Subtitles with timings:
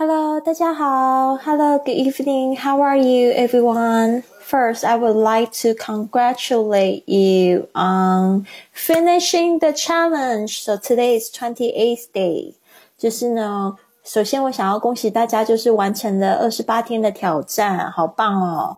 [0.00, 1.36] Hello，大家好。
[1.36, 2.56] Hello, good evening.
[2.56, 4.22] How are you, everyone?
[4.42, 10.62] First, I would like to congratulate you on finishing the challenge.
[10.62, 12.54] So today is twenty eighth day.
[12.96, 18.76] 就是呢，首先我想要恭喜大家，就是完成了二十八天的挑战，好棒哦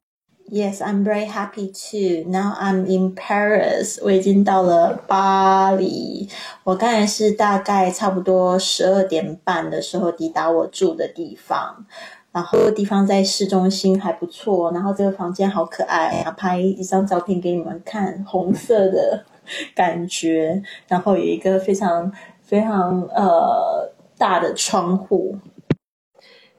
[0.54, 2.30] ！Yes, I'm very happy too.
[2.30, 4.00] Now I'm in Paris.
[4.04, 6.30] 我已经到了巴黎。
[6.64, 11.84] 我刚才是大概差不多十二点半的时候抵达我住的地方。
[12.32, 14.72] 然后地方在市中心还不错。
[14.72, 19.26] 然后这个房间好可爱，拍一张照片给你们看，红色的
[19.74, 20.62] 感觉。
[20.88, 22.12] 然后有一个非常
[22.44, 25.36] 非常呃大的窗户。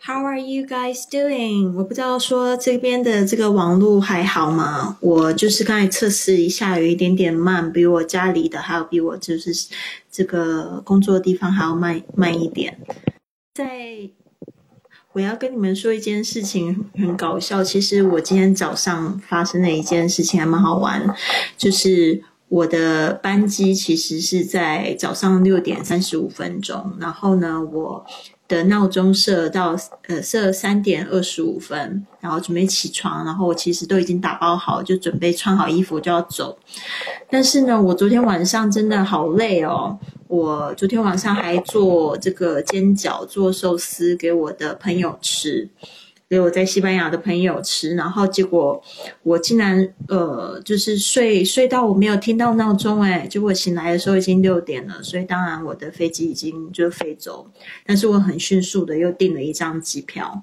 [0.06, 1.72] How are you guys doing？
[1.74, 4.98] 我不知道说这边的这个网络还好吗？
[5.00, 9.50] 我就是刚才测试一下，有一点点慢，比我家里的还有比我就是
[10.12, 12.78] 这个工作的地方还要慢慢一点。
[13.54, 14.10] 在
[15.12, 17.64] 我要跟你们说一件事情，很搞笑。
[17.64, 21.14] 其实我今天早上发生的一件事情还蛮好玩，
[21.56, 28.04] 就是我的班机其实是在早上六点三十五分钟，然后呢我。
[28.54, 36.56] 的闹钟设到呃设三点二十五分，然后准备起床，然后我其实都已经打包好，就准备穿好衣服就要走。
[37.28, 45.68] 但是呢，我昨天晚上真的好累哦，我昨天晚上还做这个煎饺、做寿司给我的朋友吃。
[46.28, 48.82] 给我在西班牙的朋友吃，然后结果
[49.22, 57.46] 我竟然呃，就是睡睡到我没有听到闹钟，哎，结果醒来的时候已经六点了，所以当然我的飞机已经就飞走，
[57.86, 60.42] 但是我很迅速的又订了一张机票，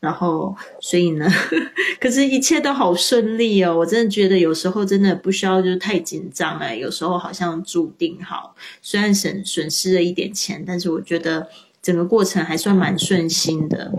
[0.00, 1.26] 然后所以呢，
[2.00, 11.48] 可是一切都好顺利哦，我真的觉得有时候真的不需要就是太紧张哎，有时候好像注定好，虽然损损失了一点钱，但是我觉得
[11.80, 13.94] 整个过程还算蛮顺心的。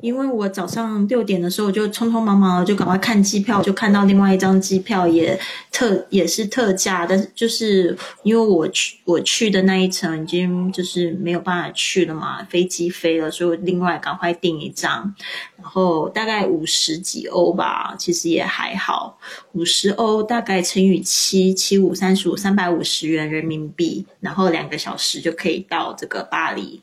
[0.00, 5.38] 因为我早上六点的时候我就匆匆忙忙的就赶快看机票，就看到另外一张机票也
[5.70, 15.14] 特也是特价，但是就是因为我去我去的那一层已经就是没有办法去了嘛，飞机飞了，所以我另外赶快订一张，
[15.56, 19.18] 然后大概五十几欧吧，其实也还好，
[19.52, 26.82] 五十欧大概乘以七七五三十五三百五十元人民币，然后两个小时就可以到这个巴黎，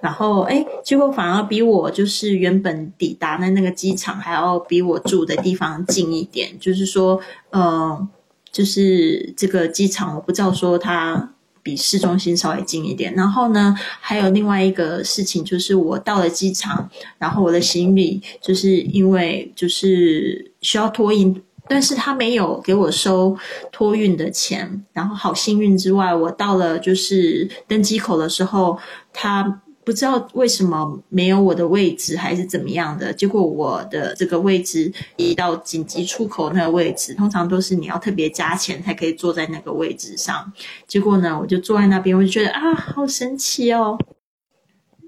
[0.00, 2.58] 然后哎，结果反而比我就是原。
[2.60, 7.20] 本抵达的那个机场还要比我住的地方近一点，就是说，
[7.50, 8.08] 呃，
[8.50, 13.14] 就是这个机场我不知道说它比市中心稍微近一点。
[13.14, 23.36] 然后呢，还有另外一个事情就是我到了机场，然后我的行李就是因为就是需要托运，但是他没有给我收
[23.70, 24.84] 托运的钱。
[24.92, 28.76] 然后好幸运之外，我到了就是登机口的时候，
[29.12, 29.62] 他。
[29.88, 33.10] 不知道为什么没有我的位置，还是怎么样的？
[33.10, 40.52] 结果我的这个位置移到紧急出口那个位置，通常都是你要特别加钱才可以坐在那个位置上。
[40.86, 43.98] 结果呢，我就坐在那边，我就觉得啊，好神奇哦。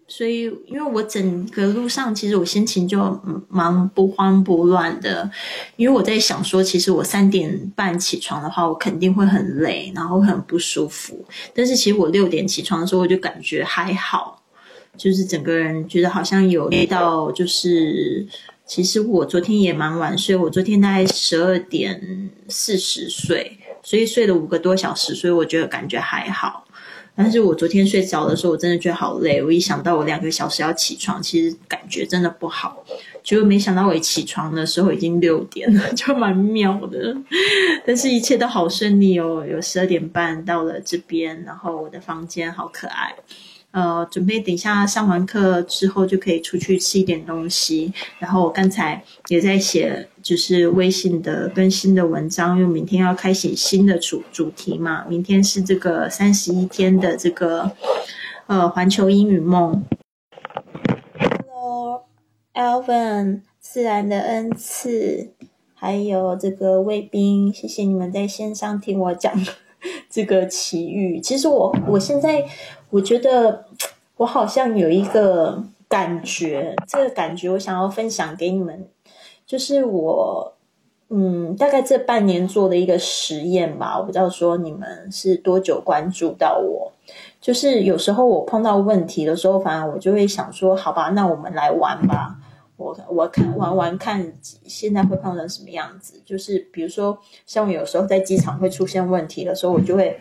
[0.08, 3.20] 所以，因为我整个路上其实我心情就
[3.50, 5.30] 蛮不慌不乱的，
[5.76, 11.22] 因为我在想说，其实我三点半起床的话，我肯定会很累，然后很不舒服。
[11.54, 14.39] 但是其实我六点起床的时候，我就感觉还好。
[14.96, 18.26] 就是整个人觉得好像有累到，就是
[18.66, 26.66] 其实我昨天也蛮晚睡，我昨天大概十二点四十睡，所以睡了五个多小时，所以我觉得感觉还好。
[27.16, 29.42] 但是我昨天睡着的时候，我真的觉得好累。
[29.42, 32.82] 我一想到我两个小时要起床，其实感觉真的不好。
[33.22, 37.14] 结果没想到我一起床的时候已经六点了， 就蛮妙的。
[37.84, 43.14] 但是一切都好顺利哦，有十二点半到了这边，然后我的房间好可爱。
[43.72, 47.92] 呃，准备等一下上完课之后就可以出去吃一点东西。
[48.18, 55.04] 然后我刚才也在写，就是微信的更新的文章，因为明天要开启新的主主题嘛。
[55.08, 57.70] 明天是这个三十一天的这个
[58.46, 59.84] 呃环球英语梦。
[61.46, 65.30] Hello，Alvin，自然的恩赐，
[65.74, 69.32] 还有这个卫兵，谢谢你们在线上听我讲。
[70.10, 72.44] 这个奇遇，其实我我现在
[72.90, 73.66] 我觉得
[74.16, 78.88] 我好像有一个感觉，这个感觉我想要分享给你们，
[79.46, 80.54] 就是我
[81.08, 86.92] 嗯，大概这半年做的一个实验吧，我不知道说你们是多久关注到我，
[87.40, 92.36] 就是有时候我碰到问题的时候，反而我就会想说，好吧，那我们来玩吧。
[92.76, 94.32] 我我看玩玩看，
[94.64, 96.22] 现在会碰成什么样子？
[96.24, 100.18] 就是比如说，像我有时候在机场会出现问题的时候，我就会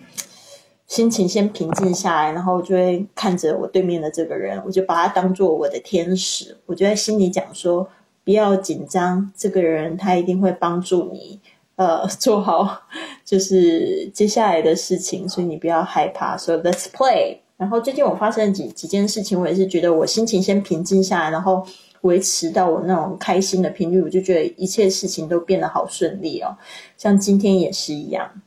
[0.90, 7.88] 心情先平静下来，然后就会看着我对面的这个人，我就把他当做我的天使，我就在心里讲说：
[8.26, 11.40] 不要紧张，这个人他一定会帮助你，
[11.76, 12.82] 呃，做好
[13.24, 16.36] 就是接下来的事情，所以你不要害怕。
[16.42, 17.38] So let's play。
[17.56, 21.64] 然后最近我发生几几件事情，我也是觉得我心情先平静下来，然后
[22.02, 26.58] 维持到我那种开心的频率，我就觉得一切事情都变得好顺利哦。
[26.98, 28.42] 像今天也是一样。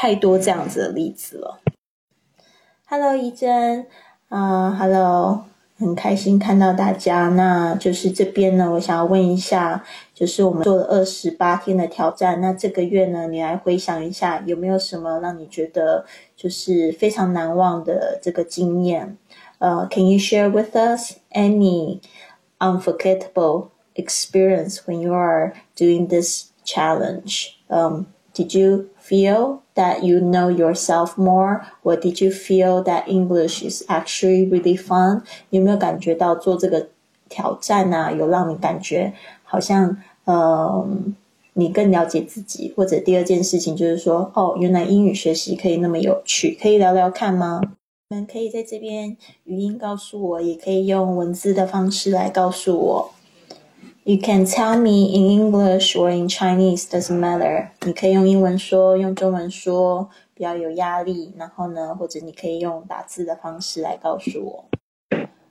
[0.00, 1.58] 太多这样子的例子了。
[2.86, 3.84] Hello，怡珍，
[4.28, 5.46] 啊，Hello，
[5.76, 7.30] 很开心看到大家。
[7.30, 9.84] 那就是这边呢，我想要问一下，
[10.14, 16.06] 就是我们做了二十八天的挑战，那这个月呢，你来回想一下，有没有什么让你觉得
[16.36, 19.18] 就是非常难忘的这个经验？
[19.58, 21.98] 呃，Can you share with us any
[22.60, 27.56] unforgettable experience when you are doing this challenge?
[27.66, 28.04] Um,
[28.38, 33.82] did you feel that you know yourself more, or did you feel that English is
[33.88, 35.22] actually really fun？
[35.50, 36.88] 有没有感觉到做这个
[37.28, 39.12] 挑战啊，有让你感觉
[39.42, 39.96] 好像，
[40.26, 41.16] 嗯，
[41.54, 42.72] 你更了解自己？
[42.76, 47.60] 或者第二件事情就是说，哦，原来英语学习可以那么有趣，可以聊聊看吗？
[48.10, 53.10] 你们可以在这边语音告诉我，也可以用文字的方式来告诉我。
[54.08, 57.68] You can tell me in English or in Chinese, doesn't matter.
[57.84, 61.34] 你可以用英文说，用中文说，不要有压力。
[61.36, 64.64] 然后呢，或者你可以用打字的方式来告诉我。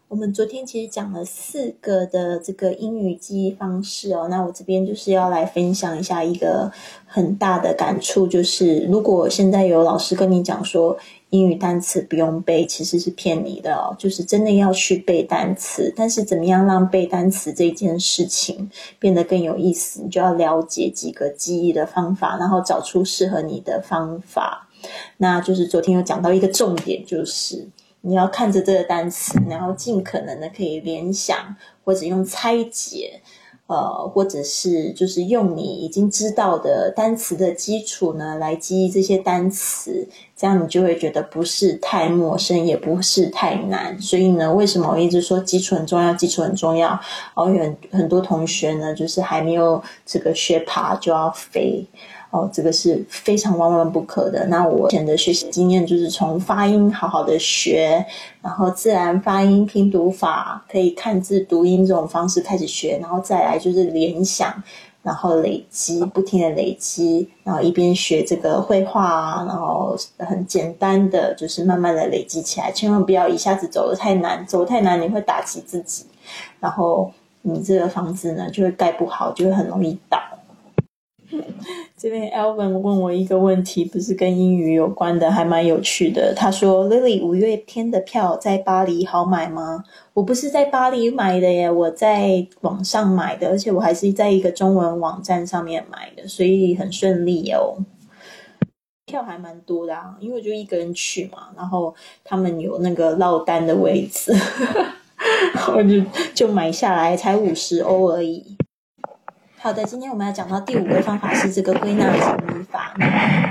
[0.09, 6.71] 我们昨天其实讲了四个的这个英语记忆方式哦，那我这边就是要来分享一下一个
[7.05, 10.97] 很大的感触，就是如果现在有老师跟你讲说
[11.31, 15.93] 英语单词不用背，其实是骗你的哦，就是真的要去背单词。
[15.93, 24.69] 但是怎么样让背单词这件事情变得更有意思，你就要了解几个记忆的方法，然后找出适合你的方法。
[25.17, 27.67] 那就是昨天有讲到一个重点，就是。
[28.07, 33.19] 你要看着这个单词，然后尽可能的可以联想，或者用拆解，
[33.67, 40.07] 呃，或者是就是用你已经知道的单词的基础呢来记忆这些单词，
[40.37, 43.99] 这样你就会觉得不是太陌生，也不是太难。
[43.99, 46.13] 所以呢，为什么我一直说基础很重要？
[46.13, 46.87] 基础很重要。
[46.87, 47.01] 然
[47.33, 51.85] 后，很很多同学呢，就是还没有这个学爬就要飞。
[52.37, 54.45] 哦，这个是非常万万不可的。
[54.45, 58.05] 那我以前的学习经验就是从发音好好的学，
[58.43, 64.53] 然后自然发音、拼读法，可以看字读音这种方式开始学，然后再来就是联想，
[65.01, 72.71] 然后累积，不停的累积，然后一边学这个绘画，然后很简单的就是慢慢的累积起来。
[72.71, 76.05] 千万不要一下子走的太难，走太难你会打击自己，
[76.59, 77.11] 然后
[77.41, 80.19] 你这个房子呢就会盖不好，就会很容易倒。
[81.99, 86.31] 这边 Alvin 问我一个问题，不是跟英语有关的，还蛮有趣的。
[86.35, 89.83] 他说：“Lily，五月天的票在巴黎好买吗？”
[90.13, 97.77] 我不是在巴黎买的耶，我在网上买的，而且我还是在一个中文网站上面买的，所以很顺利哦。
[99.07, 104.31] 票还蛮多的啊，因为我就一个人去嘛，然后他们有那个落单的位置，
[105.73, 106.03] 我就
[106.35, 108.56] 就买下来，才五十欧而已。
[109.59, 112.93] 好的，今天我们要讲到第五个方法是这个归纳整理法，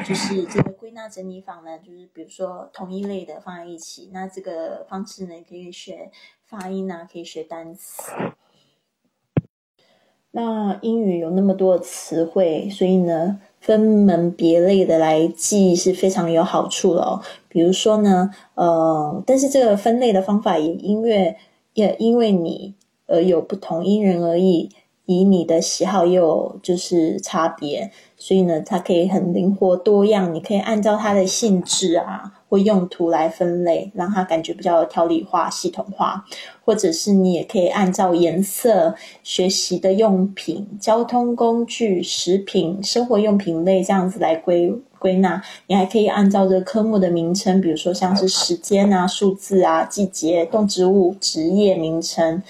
[0.07, 6.13] 就是这个归纳整理法呢，就是比如说同一类的放在一起，那这个方式呢可以学
[6.45, 8.03] 发音啊，可以学单词。
[10.31, 17.21] 那英语有那么多词汇，所以呢分门别类的来记是非常有好处的哦。
[17.49, 21.37] 比如说呢，呃，但是这个分类的方法也因为
[21.75, 24.71] 也因为你而有不同，因人而异。
[25.07, 30.35] 以你的喜好也有就是差别，所以呢，它可以很灵活多样。
[30.35, 36.25] 你可以按照它的性质啊或用途来分类，让它感觉比较条理化、系统化。
[36.65, 45.41] 或者是你也可以按照颜色、学习的用品、交通工具、食品、生活用品类这样子来归归纳。
[45.69, 52.43] 你还可以按照这个科目的名称，比如说像是时间啊、数字啊、季节、动植物、职业名称。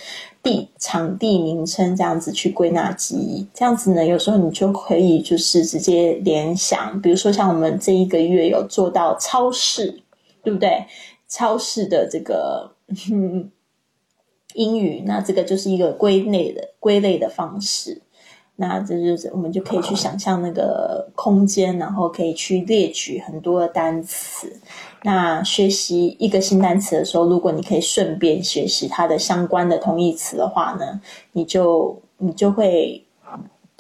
[0.47, 10.03] 地场地名称这样子去归纳记忆，这样子呢，有时候你就可以就是直接联想，比如说像我们这一个月有做到超市，
[10.45, 10.87] 对不对？
[11.27, 12.77] 超市的这个
[14.55, 18.03] 英语，那这个就是一个归类的归类的方式。
[18.57, 24.51] 那这就是我们就可以去想象那个空间，然后可以去列举很多的单词。
[25.03, 31.01] 那学习一个新单词的时候，如果你可以顺便学习它的相关的同义词的话呢，
[31.33, 33.05] 你就你就会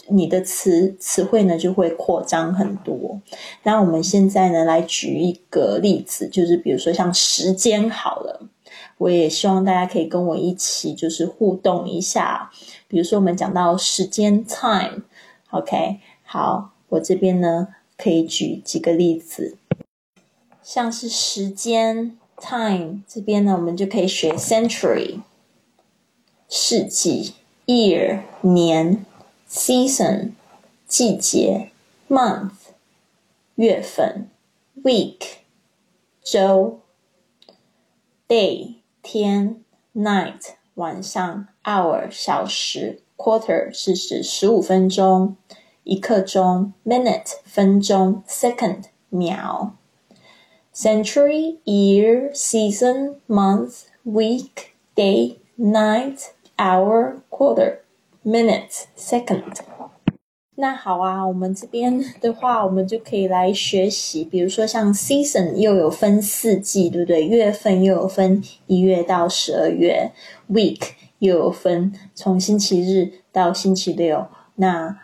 [0.08, 3.20] 你的词词汇呢就会扩张很多。
[3.62, 8.48] 那我们现在呢来举一个例子，就是比如说像时间好了，
[8.98, 12.50] 我也希望大家可以跟我一起就是互动一下。
[12.88, 19.56] 比如说我们讲到时间 time，OK，好，我这边呢可以举几个例子，
[20.62, 25.20] 像是时间 time 这边呢，我们就可以学 century
[26.48, 27.34] 世纪。
[27.66, 29.04] year 年
[29.50, 30.34] ，season
[30.86, 31.72] 季节
[32.08, 32.52] ，month
[33.56, 34.30] 月份
[34.84, 35.16] ，week
[36.22, 36.78] 周
[38.28, 38.75] ，day
[39.08, 39.62] 天
[39.94, 45.36] ，night 晚上，hour 小时，quarter 是指十五分钟，
[45.84, 49.76] 一刻钟，minute 分钟，second 秒
[50.74, 56.30] ，century year season month week day night。
[56.58, 57.82] hour, quarter,
[58.24, 59.60] minute, second。
[60.56, 67.24] 那好啊，我们这边 的话，我们就可以来学习，比如说像 season 又有分四季，对不对？
[67.24, 70.10] 月份又有分一月到十二月
[70.50, 70.80] ，week
[71.18, 74.26] 又有分从星期日到星期六。
[74.54, 74.98] 那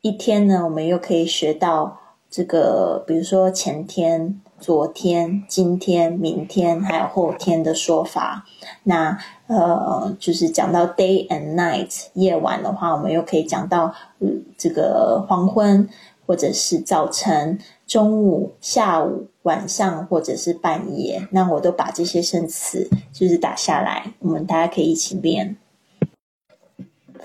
[0.00, 4.40] 一天呢，我们又可以学到这个，比如说前天。
[4.60, 8.44] 昨天、今天、明天还有后天的说法，
[8.82, 15.88] 那呃，就是讲到 day and night 夜晚的话，我们又可以讲到嗯这个黄昏，
[16.26, 21.26] 或者是早晨、中午、下午、晚上，或者是半夜。
[21.30, 25.56] 那我都把这些生词就是打下来，我们大家可以一起练。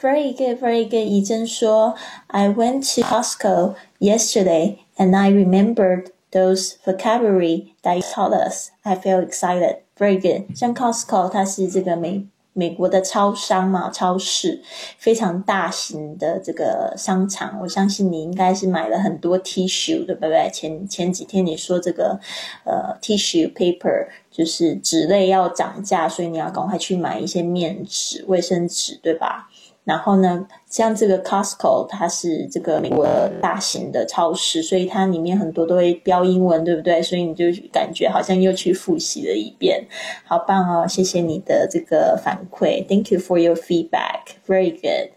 [0.01, 1.07] Very good, very good。
[1.07, 1.95] 怡珍说
[2.27, 8.71] ：“I went to Costco yesterday and I remembered。” Those vocabulary that you taught us.
[8.83, 9.77] I feel excited.
[9.97, 10.55] Very good.
[10.55, 14.61] 像 Costco，它是这个美美国的超商嘛，超市
[14.97, 17.59] 非常大型的这个商场。
[17.61, 20.49] 我相信你应该是买了很多 tissue，对不对？
[20.51, 22.19] 前前几天你说这个
[22.63, 29.49] 呃 tissue paper 就是纸类要涨价，所以你要赶快去买一些面纸、卫生纸，对吧？
[29.83, 33.05] 然后呢，像这个 Costco，它是这个美国
[33.39, 36.99] 大型的超市，所以它里面很多都会标英文，对不对？
[36.99, 39.85] 所以你就感觉好像又去复习了一遍，
[40.25, 40.87] 好棒哦！
[40.87, 45.11] 谢谢你的这个反馈，Thank you for your feedback, very good.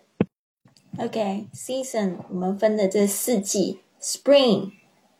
[0.98, 4.72] OK, season 我们分的这四季：Spring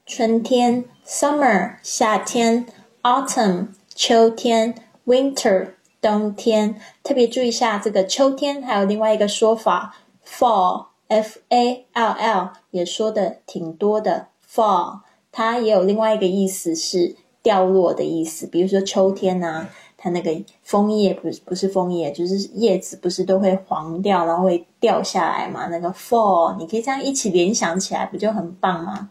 [0.04, 2.66] 春天，Summer 夏天
[3.02, 4.74] ，Autumn 秋天
[5.06, 5.68] ，Winter。
[5.98, 9.96] 冬天特别注意一下，这个秋天还有另外一个说法
[10.26, 25.68] ，fall，f a l l 也说的挺多的，fall 它也有另外一个意思是掉落的意思，比如说秋天呐，它那个枫叶不是不是枫叶，就是叶子不是都会黄掉，然后会掉下来嘛？
[25.68, 29.11] 那个 fall 你可以这样一起联想起来，不就很棒吗？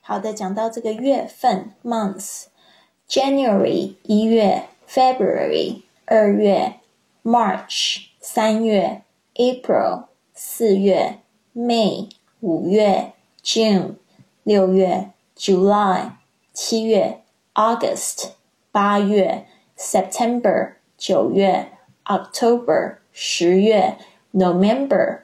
[0.00, 4.64] 好的，讲到这个月份，month，January 一月。
[4.88, 6.80] February 二月
[7.22, 9.02] ，March 三月
[9.34, 11.18] ，April 四月
[11.54, 12.08] ，May
[12.40, 13.12] 五月
[13.42, 13.94] ，June
[14.42, 16.12] 六月，July
[16.52, 17.22] 七月
[17.54, 18.30] ，August
[18.70, 19.46] 八月
[19.76, 21.72] ，September 九月
[22.04, 23.96] ，October 十月
[24.32, 25.20] ，November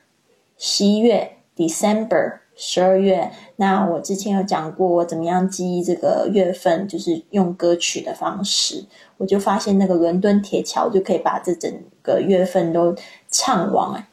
[0.56, 3.30] 十一月，December 十二月。
[3.56, 8.84] 那我之前有讲过，我怎么样记忆这个月份，就是用歌曲的方式。
[9.16, 11.72] 我就发现那个伦敦铁桥就可以把这整
[12.08, 12.96] 个月份都
[13.30, 14.06] 唱完，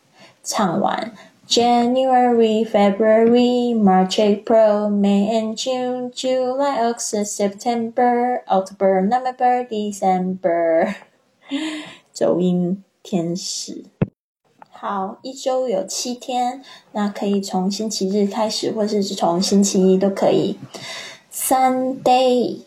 [0.43, 1.13] 唱完。
[1.47, 10.95] January, February, March, April, May and June, July, August, September, October, November, December。
[12.11, 13.85] 走音天使。
[14.71, 20.57] 好，一周有七天，那可以从星期日开始，或者是从星期一都可以。
[21.31, 22.59] Sunday。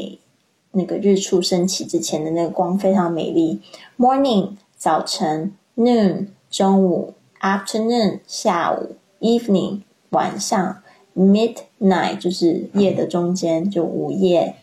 [0.73, 3.61] 那个日出升起之前的那个光非常美丽。
[3.99, 9.81] morning，早晨；noon，中午；afternoon，下午；evening，
[10.11, 10.83] 晚上。
[11.17, 14.55] Midnight 就是夜的中间，就午夜。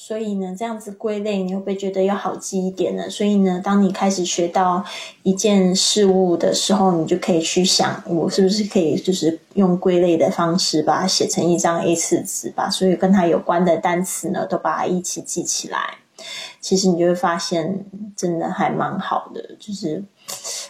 [0.00, 3.10] 所以呢，这样子归类，你会不会觉得要好记一点呢？
[3.10, 4.84] 所以呢，当你开始学到
[5.24, 15.96] 一件事物的时候，你就可以去想，我是不是可以就是用归类的方式把它写成一张 A 四纸，把所有跟它有关的单词呢，都把它一起记起来。
[16.60, 17.84] 其实你就会发现，
[18.16, 20.02] 真的还蛮好的，就是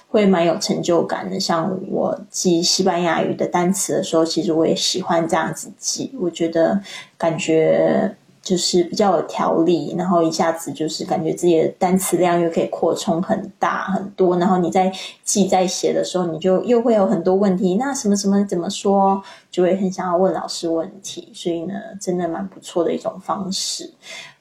[0.08, 1.38] 会蛮有成就感的。
[1.38, 6.80] 像我记西班牙语的单词的时候，其实我也喜欢这样子记，我觉得
[7.18, 8.14] 感觉
[8.48, 14.38] 就是比较有条理，然后一下子就是感觉自己的单词量又可以扩充很大很多。
[14.38, 14.90] 然后你在
[15.22, 21.30] 记在写的时候，你就又会有很多问题，那什么什么怎么说，就会很想要问老师问题。
[21.34, 23.92] 所以呢，真的蛮不错的一种方式，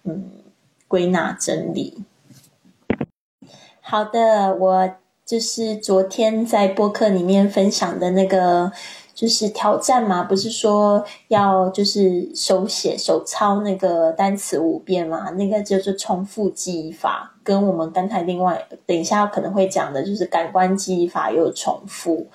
[0.03, 0.23] 嗯。
[0.89, 2.01] 归纳整理。
[3.81, 4.89] 好的，我
[5.25, 8.71] 就是昨天在播客里面分享的那个，
[9.17, 17.33] 就是挑战嘛，不是说要就是手写手抄那个单词五遍嘛，那个就是重复记忆法。
[17.47, 22.27] 跟我们刚才另外等一下可能会讲的，就是感官记忆法有重复，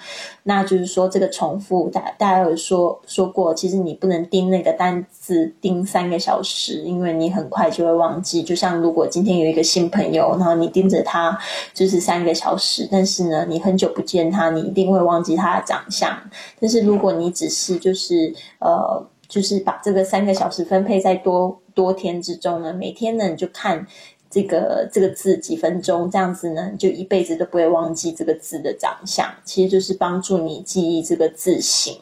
[0.45, 8.43] 那就是说这个重复，大大家有说说过，其实你不能盯那个单字盯三个小时，因为你很快就会忘记。
[8.43, 11.39] 就像如果今天有一个新朋友，然后你盯着他
[11.75, 16.19] 就是三个小时，但是呢，你很久不见他，你一定会忘记他的长相。
[16.59, 23.87] 但是如果你只是就是呃，就是把这个三个小时分配在多多天之中呢，每天呢你就看。
[24.33, 29.31] 这个这个字几分钟这样子呢，就一辈子都不会忘记这个字的长相。
[29.45, 31.99] 其实就是帮助你记忆这个字形。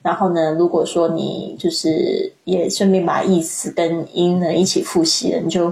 [0.00, 5.70] 然后呢，如果说你就是也顺便把意思跟音呢一起复习了，你就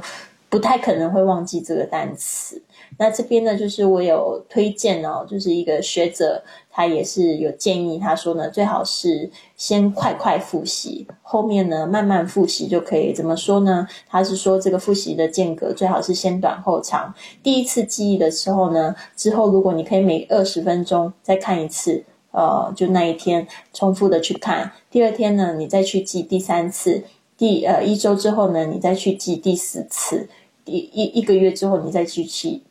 [0.50, 2.60] 不太可能会忘记这个单词。
[2.98, 13.12] 那这边呢，就是我有推荐哦，就是一个学者，他也是有建议，他说呢，最好是先快快复习，后面呢慢慢复习就可以。
[13.12, 13.88] 怎么说呢？
[14.08, 17.12] 他是说这个复习的间隔最好是先短后长。
[17.42, 24.72] 第一次记忆的时候呢，之后如果你可以每二十分钟再看一次，呃，就那一天重复的去看。
[24.90, 27.02] 第二天呢，你再去记第三次。
[27.36, 30.28] 第呃一周之后呢，你再去记第四次。
[30.66, 32.62] 一一一个月之后，你再去记。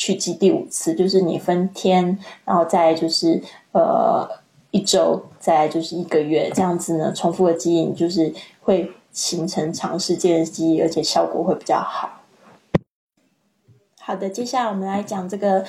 [0.00, 3.38] 去记第五次，就是你分天，然后再就是
[3.72, 4.26] 呃
[4.70, 8.32] 一周，再就是一个月，这样子呢，重复的记忆就是
[8.62, 12.22] 会形成长时间的记忆，而且效果会比较好。
[14.00, 15.66] 好的，接下来我们来讲这个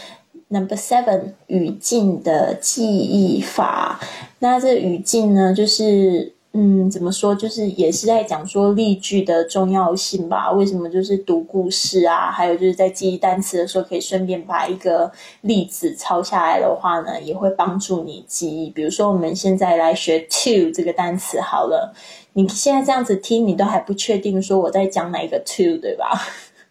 [0.48, 4.00] number seven 语境的记忆法。
[4.40, 6.32] 那这语境呢，就是。
[6.54, 7.34] 嗯，怎么说？
[7.34, 10.52] 就是也是在讲说例句的重要性吧。
[10.52, 10.90] 为什么？
[10.90, 15.10] 就是读故事啊，还有就是在记忆单词的时候，可以顺便把一个
[15.40, 18.70] 例子抄下来的话呢，也会帮助你记忆。
[18.70, 21.94] 比如说，我们现在来学 to 这个单词好了。
[22.34, 26.12] 你现在这样子听，你都还不确定说我在讲哪一个 to，对吧？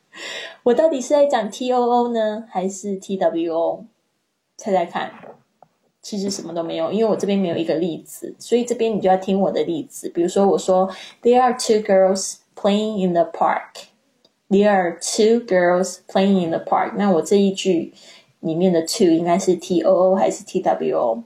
[0.65, 3.87] 我到底是在讲 t o o 呢，还是 t w o？
[4.59, 5.30] 猜猜看。
[6.03, 10.09] 其实什么都没有，因为我这边没有一个例子，所以这边你就要听我的例子。
[10.09, 10.89] 比如说，我说
[11.23, 13.89] There are two girls playing in the park.
[14.49, 16.95] There are two girls playing in the park.
[16.97, 17.93] 那我这一句
[18.41, 21.23] 里面的 two 应该是 T O O 还是 T W O？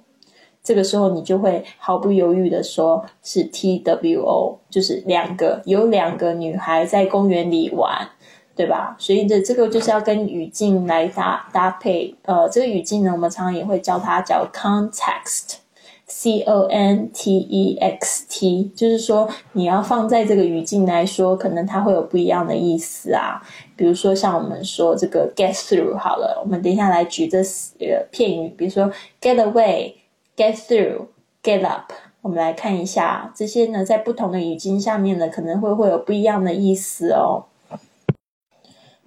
[0.63, 8.09] 这个时候你就会毫不犹豫的说是 T W O，就是两个有两个女孩在公园里玩。
[8.57, 8.95] 对吧？
[8.99, 12.15] 所以这这个就是要跟语境来搭搭配。
[12.23, 23.43] 呃，这个语境呢，我们常常也会叫它叫 context，c o n t e x t，就是说你要放在这个语境来说，可能它会有不一样的意思啊。
[23.77, 27.39] 比如说像我们说这个 get through，好了，我们等一下来举这
[27.81, 28.89] 呃片语，比如说
[29.21, 31.93] get away，get through，get up。
[32.23, 37.45] 我们来看一下这些呢，在不同的语境下面呢，可能会会有不一样的意思哦。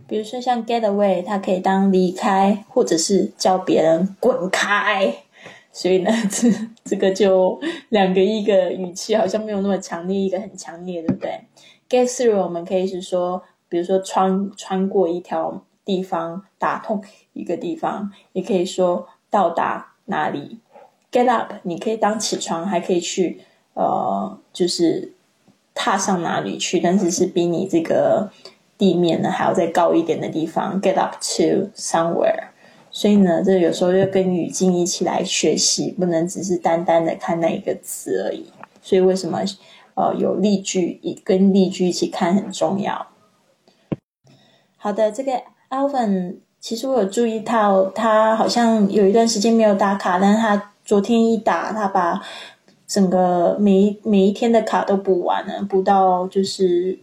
[0.08, 5.14] 比如说像 get away，它可以当离开，或者是叫别人滚开。
[5.74, 6.50] 所以呢，这
[6.84, 11.42] 这个就两个一个语气好像没有那么强烈，一个很强烈，对不对
[11.88, 20.58] ？get through 我们可以是说，比如说穿穿过一条地方，打通一个地方，也可以说到达哪里。
[21.12, 23.42] get up 你可以当起床，还可以去
[23.76, 25.14] 呃，就是
[25.76, 28.32] 踏上哪里去，但是是比你这个。
[28.78, 32.50] 地面呢还要再高一点的地方，get up to somewhere。
[32.90, 38.46] 所以呢，这有时候就跟语境一起来学习，不能只是单单的看那一个词而已。
[38.82, 39.42] 所以为什么
[39.94, 43.08] 呃有例句跟例句一起看很重要？
[44.78, 45.32] 好的，这个
[45.70, 52.22] Alvin，其实我有注意到他好像有一段时间没有打卡，但是他昨天一打，他把
[52.88, 56.98] 整个每一每一天的卡都补完了，补到就是。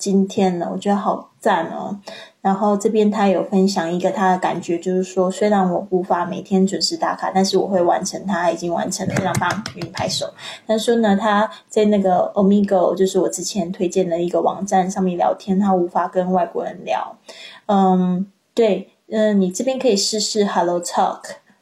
[0.00, 2.00] 今天呢，我觉得好赞哦。
[2.40, 8.26] 然后这边他有分享一个他的感觉，就是说，虽然我无法每天准时打卡，但是我会完成。
[8.26, 10.26] 他已经完成了，非常棒，给你拍手。
[10.66, 17.14] 他说呢，他在那个 Omigo，就是我之前推荐的一个网站上面聊天，他无法跟外国人聊。
[17.66, 21.20] 嗯，对，嗯，你这边可以试试 Hello Talk。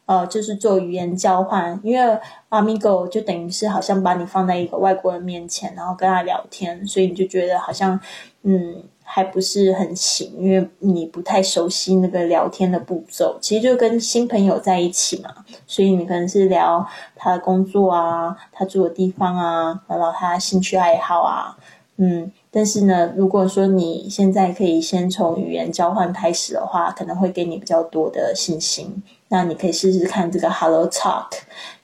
[0.08, 2.18] 呃，就是做语言交换，因为
[2.48, 8.00] Amigo 就等于是好像把你放在一个外国人面前，然后跟他聊天，所以你就觉得好像，
[8.42, 13.36] 嗯，还不是很行，因为你不太熟悉那个聊天的步骤。
[13.38, 15.28] 其实就跟新朋友在一起嘛，
[15.66, 21.58] 所以你可能是聊他的工作啊，他住的地方啊，聊聊他兴趣爱好啊，
[21.98, 22.32] 嗯。
[22.50, 29.02] 但是呢，如果说你现在可以先从语言交换开始的话，可能会给你比较多的信心。
[29.28, 31.26] 那你可以试试看这个 Hello Talk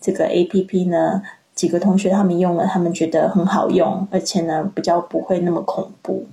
[0.01, 1.23] 这个 A P P 呢，
[1.55, 6.27] 几个同学他们用了，他们觉得很好用，而且呢比较不会那么恐怖。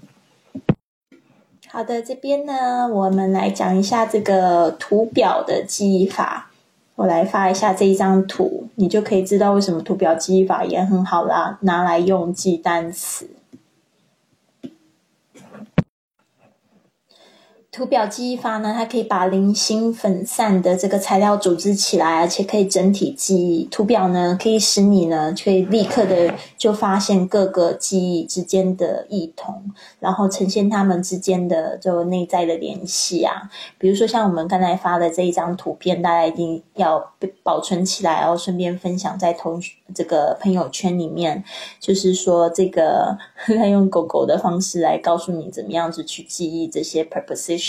[1.69, 6.47] 好的，这边呢我们来讲一下这个图表的记忆法。
[6.95, 13.28] 我来发一下这一张图，你就可以知道为什么图表记忆法也很好啦，拿来用记单词。
[17.71, 23.63] 图表记忆法呢，它可以把零星分散的这个材料组织起来，而且可以整体记忆。
[23.71, 33.49] 图表呢，可以使你呢，可以立刻的就发现各个记忆之间的异同，然后呈现它们之间的就内在的联系啊。
[33.77, 39.63] 比如说像我们刚才发的这一张图片，大家一定要保存起来，然后顺便分享在同
[39.95, 41.41] 这个朋友圈里面。
[41.79, 47.61] 就是说，这个 他用狗狗的方式来告诉你怎么样子去记忆这些 preposition。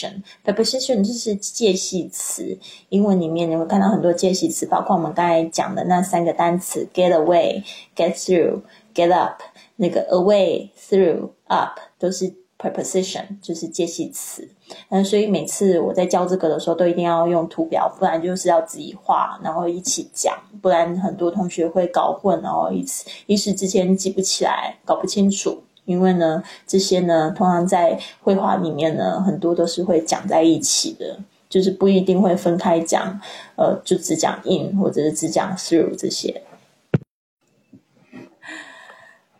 [0.44, 7.62] Preposition 就是介系词，英文里面你会看到很多介系词，包括我们刚才讲的那三个单词：get away、
[7.94, 8.60] get through、
[8.94, 9.42] get up。
[9.76, 14.48] 那个 away、through、up 都是 preposition，就是介系词。
[14.90, 25.62] 嗯，所以每次我在教这个的时候，都一定要用图表，不然就是要自己画，然后一起讲，不然很多同学会搞混，然后一次一时之间记不起来，搞不清楚。
[25.84, 31.18] 因为呢，这些呢，通常在绘画里面呢，很多都是会讲在一起的，
[31.48, 33.20] 就是不一定会分开讲，
[33.56, 36.42] 呃，就只讲 in 或者是只讲 through 这些。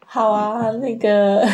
[0.04, 1.46] 好啊，那个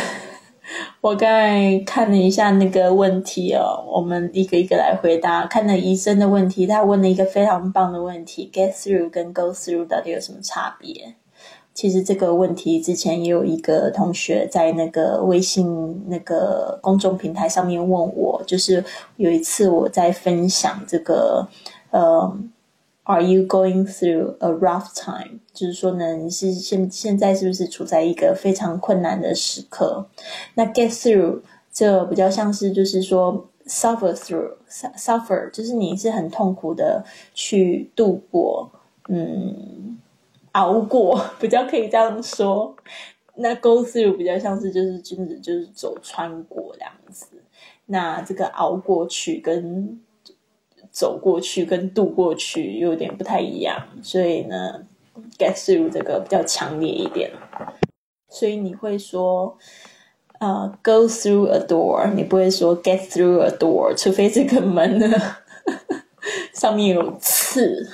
[1.01, 5.47] 我刚才看了一下那个问题哦，我们一个一个来回答。
[5.47, 11.15] 看了医生的问题，他问了一个非常棒的问题：get through 跟 go through 到底有什么差别？
[11.79, 21.47] 其实这个问题之前也有一个同学在那个微信那个公众平台上面问我，就是有一次我在分享这个，
[21.93, 22.37] 呃
[23.05, 25.39] ，Are you going through a rough time？
[25.55, 30.05] 就是说呢，你是现现在是不是处在一个非常困难的时刻？
[30.55, 38.69] 那 get through 这比较像是就是说 suffer through，suffer 就是你是很痛苦的去度过，
[39.09, 39.97] 嗯。
[40.53, 42.75] 熬过 比较可以这样说，
[43.37, 47.27] 那 go through 比较像是就是君子就是走穿过这样子，
[47.87, 50.01] 那这个熬过去跟
[50.91, 54.87] 走过去跟渡过去又有点不太一样，所以呢
[55.39, 57.31] ，get through 这个比较强烈一点，
[58.29, 59.57] 所以你会说
[60.41, 65.09] 呃 go through a door，你不会说 get through a door，除非这个门呢
[66.53, 67.89] 上面有刺。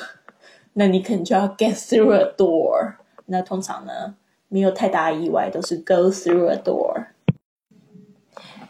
[0.74, 2.94] 那你可能就要 get through a door。
[3.26, 4.14] 那通常呢，
[4.48, 7.06] 没有太大意外，都是 go through a door。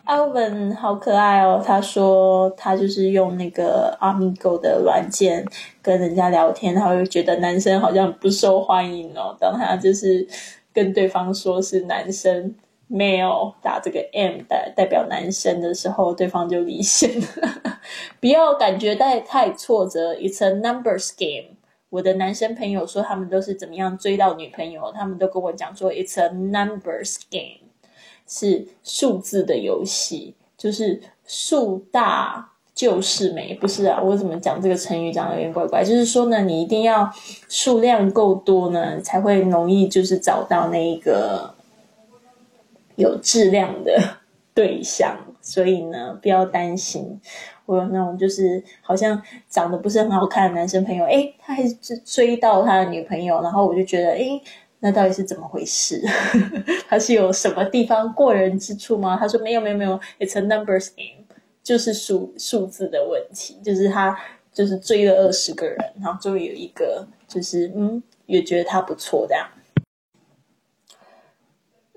[0.06, 5.42] Alvin 好可爱哦，他说他就是用那个 Amigo 的软件
[5.80, 9.34] 跟人家聊天，他会觉得男生好像不受欢迎哦。
[9.40, 10.28] 当他就是
[10.74, 12.54] 跟对方说是男生
[12.90, 17.26] male 打这个 M 代代表男生的时候，对方就离线了。
[18.20, 21.53] 不要感觉太太挫折，It's a numbers game。
[21.94, 27.70] 我的男生朋友说他们都是怎么样追到女朋友，他们都跟我讲说 It's a numbers game。
[28.26, 34.00] 是数字的游戏，就是数大就是美，不是啊？
[34.02, 35.84] 我怎么讲这个成语讲的有点怪怪？
[35.84, 37.08] 就是说呢，你一定要
[37.48, 41.54] 数量够多呢，才会容易就是找到那一个
[42.96, 44.18] 有质量的
[44.52, 45.16] 对象。
[45.40, 47.20] 所以呢，不要担心，
[47.66, 54.42] 我有那种就是好像长得不是很好看的男生朋友，诶，他还是追到他的女朋友，然后我就觉得，诶。
[54.80, 55.98] 那到底是怎么回事？
[56.86, 59.16] 他是有什么地方过人之处吗？
[59.18, 61.24] 他说没有没有没有，It's a numbers game，
[61.62, 63.56] 就是数数字的问题。
[63.64, 64.14] 就是他
[64.52, 69.48] 就是追了二十个人，然后终于有一个就是嗯，也觉得他不错这样。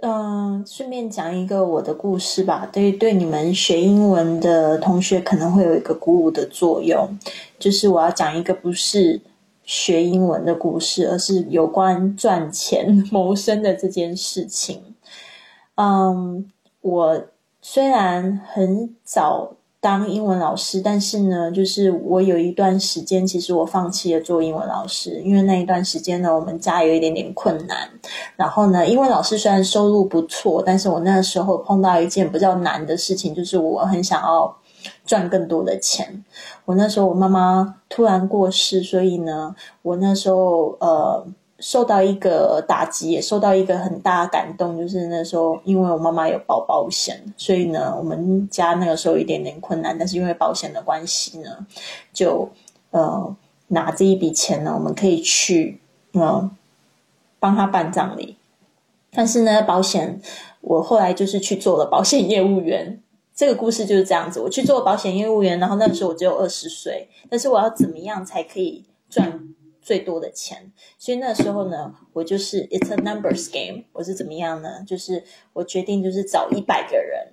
[0.02, 7.18] 嗯，顺便讲一个我的故事吧，对对你们学英文的同学可能会有一个鼓舞的作用。
[7.58, 9.22] 就是我要讲一个不是。
[9.70, 14.96] 学英文的故事，而是有关赚钱 谋生的这件事情。
[15.76, 17.24] 嗯，我
[17.62, 27.90] 虽然很早当英文老师，但是呢，就是我有一段时间，其实我放弃了做英文老师，因为那一段时间呢，我们家有一点点困难。
[28.36, 34.58] 然后呢，英文老师虽然收入不错，但是我那时候碰到一件比较难的事情，就是我很想要。
[35.06, 36.24] 赚更多的钱。
[36.64, 41.26] 我那时候我妈妈突然过世，所以呢，我那时候呃
[41.60, 44.78] 受到一个打击，也受到一个很大的感动。
[44.78, 51.66] 就是那时候，因为我妈妈有保保险，所以呢，我们家那个时候一点点困难，但是因为保险的关系呢，
[52.14, 52.50] 就
[52.92, 53.36] 呃
[53.68, 55.80] 拿这一笔钱呢，我们可以去
[56.14, 56.50] 呃
[57.40, 58.38] 帮他办葬礼。
[59.12, 60.22] 但是呢，保险
[60.62, 63.02] 我后来就是去做了保险业务员。
[63.36, 69.40] 这个故事就是这样子，我去做保险业务员，然后那时候我只有二十岁，但是我要怎么样才可以赚
[69.88, 70.70] 最多的钱？
[70.98, 74.84] 所以那时候呢，我就是 it's a numbers game，我是怎么样呢？
[74.86, 75.24] 就是
[75.54, 77.26] 我决定就是找一百个人，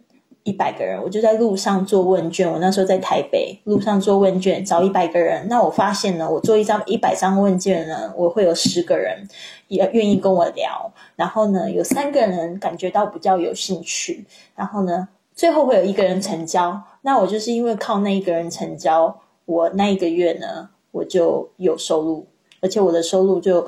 [0.45, 2.49] 一百个人，我就在路上做问卷。
[2.49, 5.49] 我那时候在台北路上做问卷，找一百个人。
[5.49, 9.27] 那我发现呢，我做一张一百张问卷呢，我会有十个人
[9.67, 15.09] 也愿意跟我聊，然后呢，有三个人感觉到比较有兴趣，然后呢。
[15.37, 22.29] 最后会有一个人成交，那我就是因为靠那一个人成交，我那一个月呢，我就有收入，
[22.65, 23.65] 而且我的收入就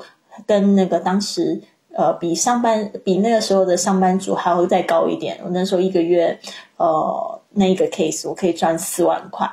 [0.47, 1.61] 跟那个当时
[1.93, 5.39] 呃比上班比那个时候的上班族还要再高一点。
[5.43, 6.37] 我那时候一个月
[6.77, 9.47] 呃那一个 case 我可以赚四万块，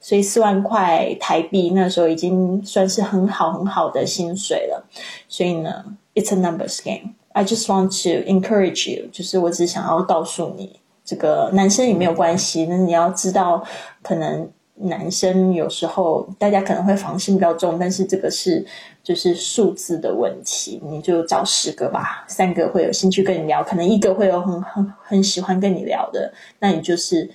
[0.00, 4.82] 所以四万块台币那时候已经算是很好很好的薪水了。
[5.28, 7.14] 所以呢，it's a numbers game.
[7.32, 10.80] I just want to encourage you，就是我只想要告诉你。
[11.04, 13.62] 这个男生也没有关系，那你要知道，
[14.02, 18.64] 可能男生有时候大家可能会防心比较重，但是这个是
[19.02, 27.30] 就是数字的问题，你就找十个吧，三个会有兴趣跟你聊，可能一个会有很很很喜欢跟你聊的，那你就是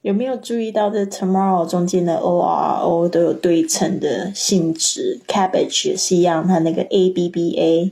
[0.01, 7.91] 有没有注意到这 tomorrow 中间的 o r o 都有对称的性质？cabbage 也是一样，它那个 a b b a，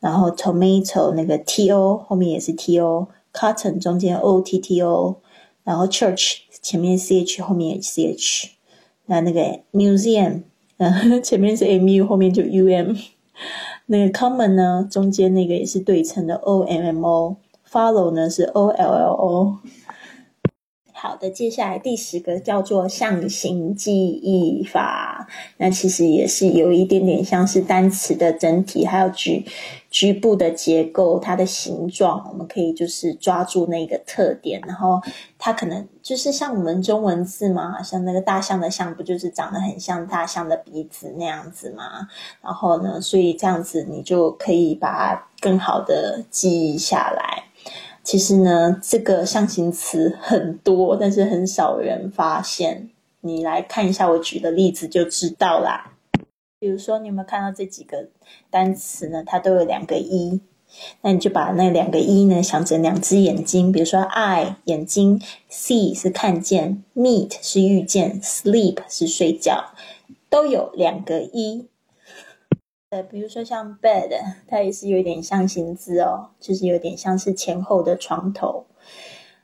[0.00, 5.16] 然后 tomato 那个 t o 后面也是 t o Cotton 中间 o t t o，
[5.64, 8.48] 然后 church 前面 c h 后面 H c h，
[9.06, 10.42] 那那个 museum
[10.76, 12.94] 嗯前面是 m u 后面就 u m，
[13.86, 19.58] 那个 common 呢中间那个也是对称的 o m m o，follow 呢是 o l l o。
[21.02, 29.44] 好的，接下来第十个叫做象形记忆法，那其实也是有一点点像是单词的整体，还有局
[29.90, 35.00] 局部的结构，它的形状，我们可以就是抓住那个特点，然后
[35.40, 42.06] 它可能就是像我们中文字嘛，像那个大象的象，不就是长得很像大象的鼻子那样子吗？
[42.40, 47.42] 然后呢，所以这样子你就可以把它更好的记忆下来。
[48.04, 52.90] 其实呢，这个象形词很多，但是很少人发现。
[53.20, 55.92] 你来看一下我举的例子就知道啦。
[56.58, 58.08] 比如说，你有没有看到这几个
[58.50, 59.22] 单词呢？
[59.24, 60.40] 它都有两个一，
[61.02, 63.70] 那你就把那两个一呢想成两只眼睛。
[63.70, 69.72] 比如说，eye 眼睛，see 是看见，meet 是遇见，sleep 是睡觉，
[70.28, 71.68] 都有两个一。
[72.92, 74.10] 对，比如说像 bed，
[74.46, 78.66] 它也是有点象形字哦，就是有点像是前后的床头，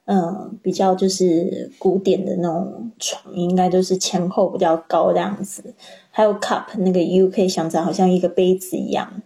[0.04, 5.74] 嗯，比较就是古典的那种床，应该都是前后比较高这样子。
[6.10, 9.22] 还有 cup 那个 U 可以想着好像一个杯子一样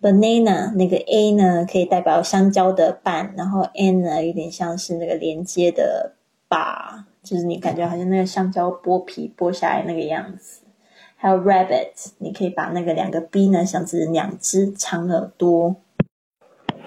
[0.00, 6.14] ，banana 那个 A 呢可以代表香蕉的瓣，然后 N 呢有点像是那个连接的
[6.48, 10.62] 把，就是你感觉好像那个香蕉剥皮剥下来那个样子。
[11.22, 15.76] 还有 rabbit，你可以把那个两个 B 呢想成两只长耳朵。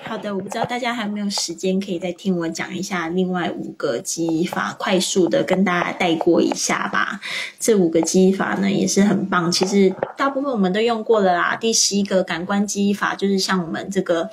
[0.01, 7.21] 好的，我不知道大家还有没有时间可以再听我讲一下另外五个记忆法，快速的跟大家带过一下吧。
[7.59, 11.55] 这五个记忆法呢也是很棒，其实大部分我们都用过了啦。
[11.55, 14.31] 第十一个感官记忆法就是像我们这个，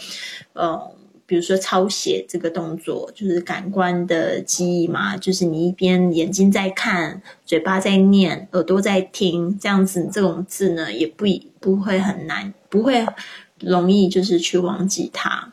[0.55, 0.81] 呃。
[1.31, 11.25] 比如说抄写这个动作，就是感官的记忆嘛，就是你一边眼睛在看，嘴巴在念，耳朵在听，这样子这种字呢，也不
[11.61, 13.07] 不会很难，不会
[13.61, 15.53] 容易就是去忘记它。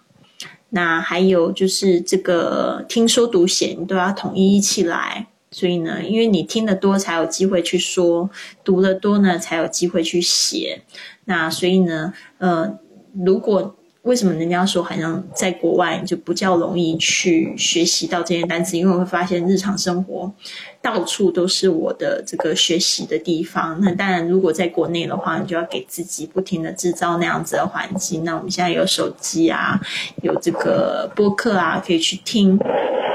[0.69, 5.27] 那还有就是这个听说读写，你都要统一起来。
[5.51, 8.27] 所以呢，因为你听得多，才有机会去说；
[8.63, 10.81] 读得多呢，才有机会去写。
[11.25, 12.79] 那所以呢，呃，
[13.13, 13.76] 如果
[14.07, 18.77] 为什么人家说好像在国外就不较容易去学习到这些单词？
[18.77, 20.33] 因为我会发现日常生活
[20.81, 23.77] 到处都是我的这个学习的地方。
[23.81, 28.23] 那当然，如果在国内的话，你就要给自己不停的制造那样子的环境。
[28.23, 29.77] 那我们现在有手机啊，
[30.23, 32.57] 有这个播客啊，可以去听。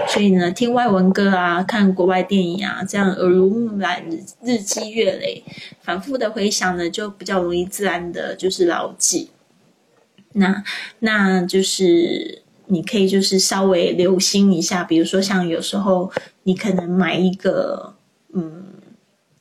[0.08, 4.04] 所以呢，听外文歌啊，看国外电影啊，这样耳濡目染，
[4.44, 5.42] 日积月累，
[5.80, 9.30] 反复的回想呢，就比较容易自然的就是牢记。
[10.34, 10.62] 那
[11.00, 16.10] 那就是你可以就是稍微留心一下，比如说像有时候
[16.44, 17.94] 你可能买一个
[18.32, 18.64] 嗯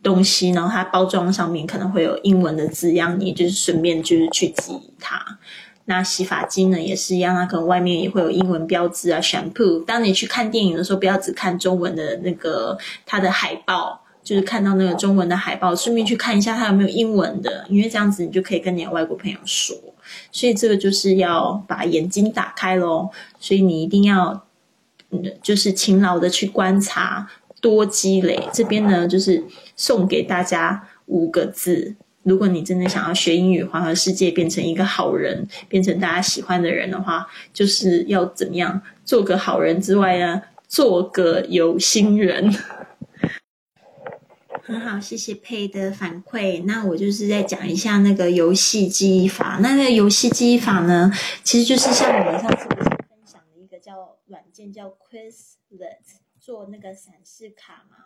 [0.04, 5.39] 东西，然后它包装上面可能会有英文的字样，你就是顺便就是去记它。
[5.86, 9.19] 那洗发精呢也是一样，它可能外面也会有英文标志啊。
[9.19, 19.76] shampoo，当你去看电影的时候，不要只看中文的那个它的海报，就是看到那个中文的海报，顺便去看一下它有没有英文的，因为这样子你就可以跟你的外国朋友说。
[20.32, 24.46] 所以这个就是要把眼睛打开喽，所以你一定要，
[25.12, 27.28] 嗯，就是勤劳的去观察，
[27.62, 28.40] 多积累。
[28.52, 29.44] 这边呢，就是
[29.76, 42.54] 送给大家五个字：如果你真的想要学英语，环游世界，变成一个好人，变成大家喜欢的人的话，就是要怎么样做个好人之外呢，做个有心人。
[44.63, 46.63] 很好，谢谢佩的反馈。
[46.65, 49.58] 那我就是在讲一下那个游戏记忆法。
[49.60, 51.12] 那个游戏记忆法呢，
[51.43, 52.78] 其实就是像我们上次分
[53.26, 55.97] 享的一个叫软件叫 Quizlet
[56.39, 57.97] 做那个闪示卡嘛。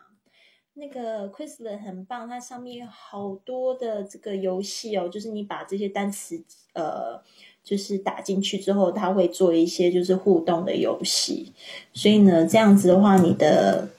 [0.76, 6.42] 那个 Quizlet 很棒，它上面有好多的这个游戏哦，就是你把这些单词
[6.74, 7.22] 呃，
[7.66, 11.54] 就是打进去之后，它会做一些就是互动的游戏。
[11.92, 13.90] 所以呢，这样子的话，你的。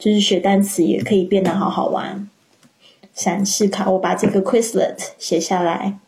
[0.00, 2.26] 就是学单词也可以变得好好玩。
[3.12, 5.98] 闪示卡，我把这个 Quizlet 写下来。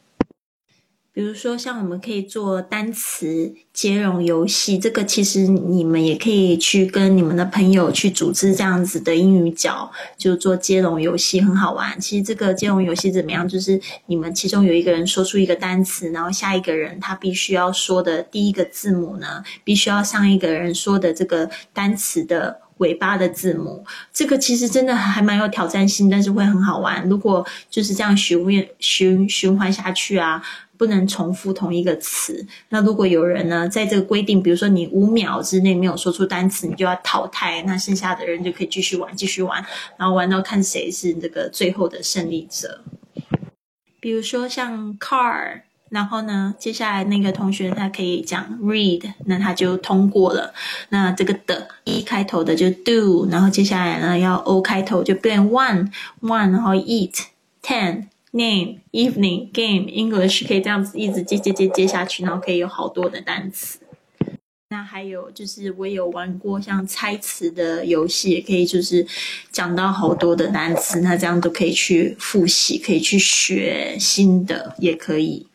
[1.13, 12.01] 比如说，像我们可以做单词接龙游戏，这个其实你们也可以去跟你们的朋友去组织这样子的英语角，就做接龙游戏，很好玩。
[12.01, 13.47] 其实这个接龙游戏怎么样？
[13.47, 22.63] 就是你们其中有一个人说出一个单词，然后下一个人他必须要说的第一个字母呢，必须要上一个人说的这个单词的。
[22.83, 27.09] 尾巴的字母，这个其实真的还蛮有挑战性，但是会很好玩。
[27.09, 30.43] 如果就是这样循循循环下去啊，
[30.77, 32.45] 不能重复同一个词。
[32.71, 39.65] 那如果有人呢，在这个规定，比如说你五秒之内没有说出单词，你就要淘汰，那剩下的人就可以继续玩，继续玩，
[39.97, 42.83] 然后玩到看谁是这个最后的胜利者。
[44.01, 45.63] 比如说像 car。
[45.93, 50.55] 然后呢，接下来那个同学他可以讲 read，那他就通过了。
[50.89, 57.25] 那这个的 e 开头的就 do，然后接下来呢要 o 开头就变 one one，然后 eat
[57.63, 63.79] ten name evening game English 可以这样子一直接接接接下去，然后可以有好多的单词。
[64.71, 69.07] 那还有就是我有玩过像猜词的游戏，也可以就是
[69.51, 75.47] 讲到好多的单词，那这样都可以去复习，可以去学新的，也可以。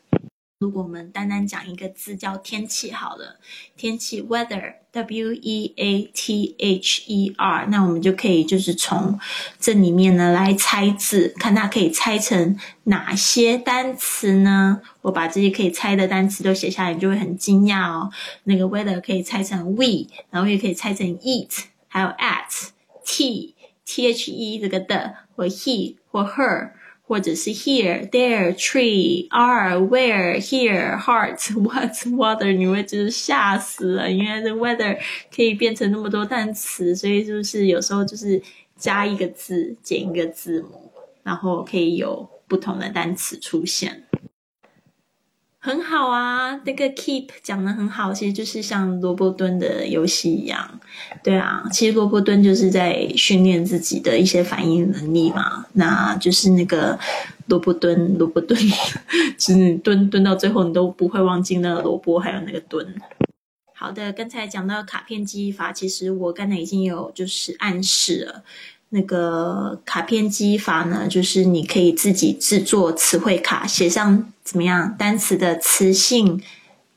[0.60, 3.38] 如果我们单单讲一个字叫天气好了，
[3.76, 9.20] 天气 weather W E A T H E R，那我们就可以就是从
[9.60, 14.80] 这里面呢来猜字，看它可以猜成哪些单词呢？
[15.02, 18.10] 我把这些可以猜的单词都写下来，你就会很惊讶哦。
[18.42, 22.70] 那个 weather 可以猜成 we，然后也可以猜成 eat，还有 at
[23.04, 23.54] t
[23.86, 26.72] t h e 这个的，或 he 或 her。
[27.08, 34.98] 或者是 here, there, tree, are, where, here, heart, what's water，你会就是吓死了，因为这 weather
[35.34, 38.40] 可以变成那么多单词，所以就是有时候就是
[38.76, 40.92] 加一个字，减一个字母，
[41.22, 44.04] 然后可以有不同的单词出现。
[45.68, 50.80] 很好啊，那个 keep 讲的很好，其实就是像萝卜蹲的游戏一样，
[51.22, 55.66] 对啊，其实萝卜蹲就是在训练自己的一些反应能力嘛。
[55.74, 56.98] 那就是那个
[57.48, 58.58] 萝卜 蹲，萝卜蹲，
[59.36, 62.94] 就是蹲蹲到最后你都不会忘记那个萝卜还有那个蹲。
[63.74, 68.42] 好的，刚才讲到卡片记忆法，其实我刚才已经有就是暗示了。
[68.90, 76.42] 那个卡片记忆法呢，就是你可以自己制作词汇卡，写上怎么样单词的词性、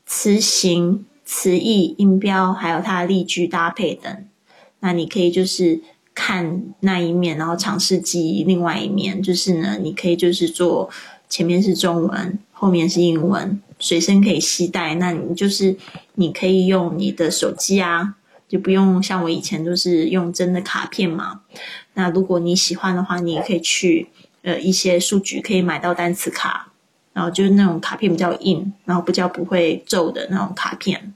[0.06, 4.24] 词形、词义、音标，还有它的例句搭配等。
[4.80, 5.80] 那你可以就是
[6.14, 9.22] 看那一面，然后尝试记忆另外一面。
[9.22, 10.88] 就是呢，你可以就是做
[11.28, 14.94] 前面是中文，后面是英文，随身可以携带。
[14.94, 15.76] 那你就是
[16.14, 18.14] 你可以用你的手机啊。
[18.48, 21.40] 就不用像我以前都是用真的卡片嘛。
[21.94, 24.08] 那如果你喜欢的话，你也可以去
[24.42, 26.72] 呃一些书局可以买到单词卡，
[27.12, 31.14] 然后就是那种卡片比较硬，然后比较不会皱的那种卡片。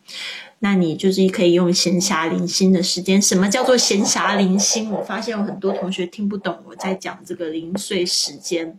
[0.60, 3.20] 那你就是可以用闲暇零星的时间。
[3.20, 4.90] 什么叫做闲暇零星？
[4.90, 8.78] 我发现有很多同学听不懂我在讲这个零碎时间。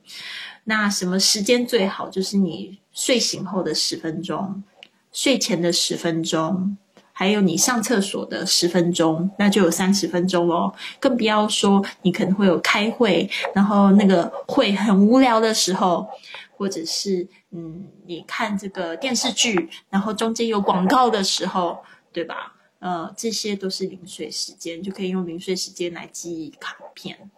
[0.63, 2.09] 那什么时间最好？
[2.09, 4.63] 就是你睡醒后的十分钟，
[5.11, 6.75] 睡前的十分钟。
[7.19, 10.71] 还有你上厕所的十分钟，那就有三十分钟喽。
[10.99, 16.07] 更不要说你可能会有开会，然后那个会很无聊的时候，
[16.55, 22.53] 或者是嗯，你看这个电视剧，然后中间有广告的时候，对吧？
[22.77, 27.31] 呃，这些都是零碎时间，就可以用零碎时间来记忆卡片。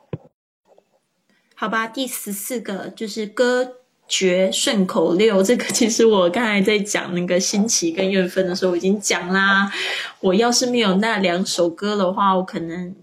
[1.56, 3.78] 好吧，第十四个就是歌。
[4.10, 9.72] 绝顺口溜，这个其实我刚才在讲那个星期跟月份的时候我已经讲啦。
[10.20, 12.96] 我要是没有那两首歌的话，我可能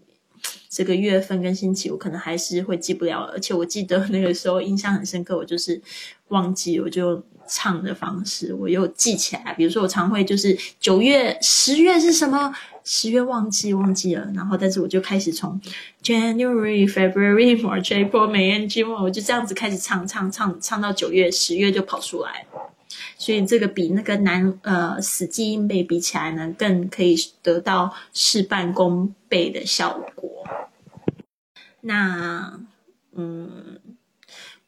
[0.69, 3.21] 这个月份跟星期我可能还是会记不了。
[3.33, 5.81] 而且我记得那个时候印象很深刻，我就是
[6.29, 9.55] 忘记，我就唱的方式我又记起来。
[9.55, 12.55] 比如说我常会就是九月、十月是什么？
[12.89, 15.61] 十月忘记忘记了，然后但是我就开始从
[16.05, 22.47] January, February, March, April, May, June，我就这样子开始唱唱唱唱到九月、十月就跑出来，
[23.19, 30.47] 所以这个比那个难呃死记硬背比起来呢，更可以得到事半功倍的效果。
[31.81, 32.61] 那
[33.17, 33.81] 嗯，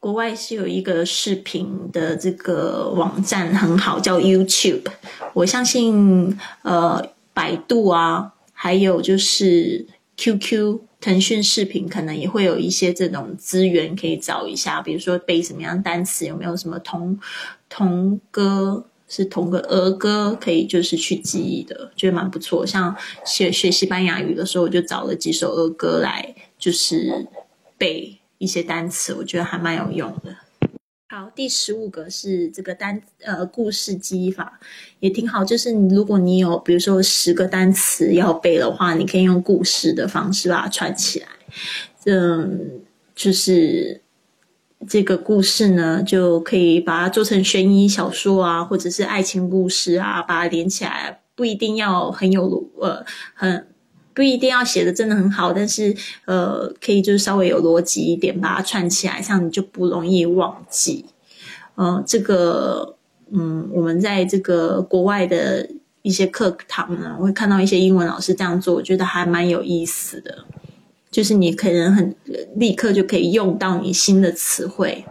[0.01, 4.87] 国外是有一个视频的这个网站很好，叫 YouTube，
[5.33, 7.11] 我相信呃。
[7.35, 9.87] 百度啊，还有就是
[10.17, 14.83] QQ、腾讯视频，可能也会有一些这种资源可以找一下。
[14.83, 17.17] 比如说背什么样单词，有没有什么童
[17.69, 22.67] 童歌是童个儿歌，可以就是去记忆的，觉得蛮不错。
[22.67, 27.29] 像学学西班牙语的时候，我就找了几首儿歌来，就是
[27.79, 30.37] 背一些单词，我觉得还蛮有用的。
[31.11, 34.61] 好，第十五个是这个单呃故事记忆法，
[35.01, 35.45] 也挺好。
[35.45, 41.27] 就是你如果你有比如说十个单词要背的话，你可以用故事的方式把它串起来。
[42.05, 42.83] 嗯，
[43.15, 44.03] 就是
[44.87, 53.67] 这个故事呢，就可以把它做成悬疑小说啊，或者是爱情故事啊，把它连起来，不一定要很有呃很。
[54.19, 55.95] 不一定要写的真的很好，但是
[56.25, 61.05] 呃，可以就是稍微有逻辑一点，把它串起来，这样你就不容易忘记。
[61.77, 62.97] 嗯，这个
[63.31, 65.71] 嗯，我们在这个国外的
[66.03, 70.45] 一些课堂呢，会看到一些英文老师这样做，我觉得还蛮有意思的。
[71.13, 72.17] 就是你可能很
[72.57, 75.05] 立刻就可以用到你新的词汇。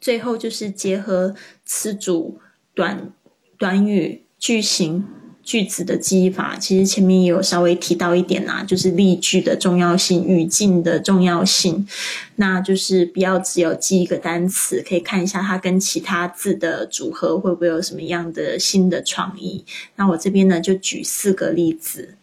[0.00, 2.40] 最后就是结合词组、
[2.74, 3.12] 短
[3.56, 5.06] 短语、句型。
[5.48, 11.88] 句子的记忆法，其实前面也有稍微提到一点啦，就是例句的重要性、语境的重要性。
[12.36, 19.64] 那就是不要只有记一个单词，可以看一下它跟其他字的组合会不会有什么样的新的创意。
[19.96, 22.16] 那我这边呢就举四个例子，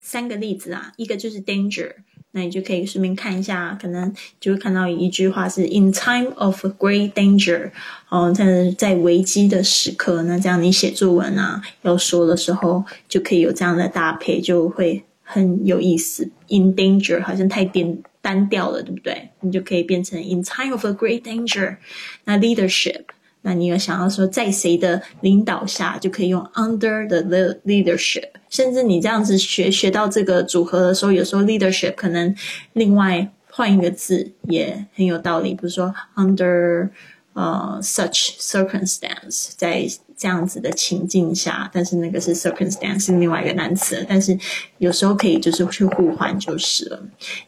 [0.00, 1.92] 三个例子啊，一个就是 danger。
[2.36, 7.70] 那你就可以顺便看一下，可能就会看到一句话是 “in time of great danger”，
[8.10, 16.30] 哦，在在危机的时刻，那这样你写作文啊要说的时候，就可以有这样的搭配，就会很有意思。
[16.48, 19.30] in danger 好像太单单调了，对不对？
[19.40, 21.76] 你就可以变成 “in time of a great danger”。
[22.24, 23.04] 那 leadership，
[23.46, 28.28] 那你有想要说在谁的领导下，就可以用 “under the leadership”。
[28.50, 32.34] 甚至你这样子学学到这个组合的时候，有时候 leadership 可能
[32.72, 36.88] 另外换一个字也很有道理，比如说 under
[37.34, 39.86] 呃 such circumstance，在
[40.16, 44.36] 这样子的情境下，但是那个是 circumstance 是另外一个单词，但是
[44.78, 47.00] 有时候可以就是去互换就是了。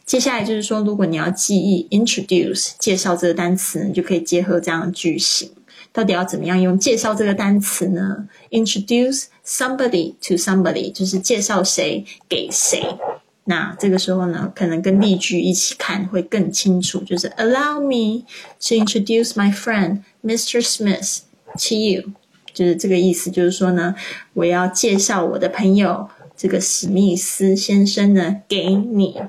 [0.05, 5.51] 接下来就是说，如果你要记忆 introduce 介绍这个单词，你就可以结合这样的句型。
[5.91, 12.97] 到底要怎么样用介绍这个单词呢？Introduce somebody to somebody，就是介绍谁给谁。
[13.45, 16.99] 那这个时候呢，可能跟例句一起看会更清楚。
[16.99, 18.25] 就是 Allow me
[18.59, 20.61] to introduce my friend Mr.
[20.61, 21.21] Smith
[21.55, 22.11] to you，
[22.53, 23.31] 就是这个意思。
[23.31, 23.95] 就是说呢，
[24.33, 29.19] 我要介绍我的朋友这个史密斯先生呢给你。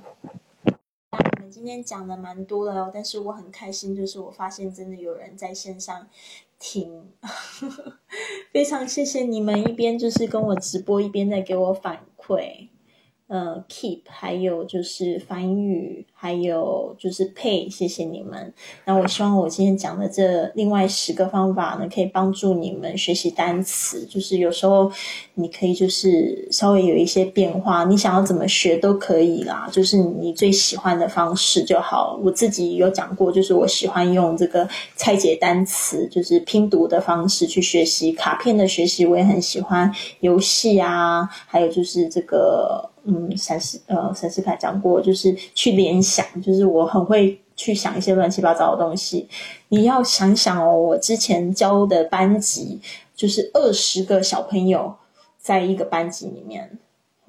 [1.51, 6.07] 今天讲的蛮多的哦，但是我很开心，就是我发现真的有人在线上
[6.61, 7.11] 听，
[8.53, 12.70] 非常谢谢你们一边就是跟我直播，一边在给我反馈。
[13.31, 18.53] 呃，keep，还有就是翻译，还有就是 pay，谢谢你们。
[18.85, 24.05] 那我希望我今天讲的这另外十个方法呢，可以帮助你们学习单词。
[24.05, 24.91] 就是有时候
[25.35, 32.19] 你可以就是稍微有一些变化，你想要怎么学都可以啦，就是你最喜欢的方式就好。
[32.25, 38.11] 我自己有讲过，就是我喜欢用这个拆解单词，就是拼读的方式去学习。
[38.11, 42.91] 卡片的学习我也很喜欢，游戏啊，还有就是这个。
[43.05, 49.29] 嗯，闪思呃，闪思凯讲过，就是去联想，就是我很会去想一些乱七八糟的东西。
[49.69, 52.81] 你要想想哦，我之前教的班级
[53.15, 54.95] 就是二十个小朋友
[55.39, 56.79] 在一个班级里面，